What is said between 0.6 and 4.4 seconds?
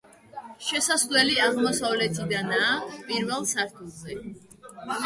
შესასვლელი აღმოსავლეთიდანაა, პირველ სართულზე.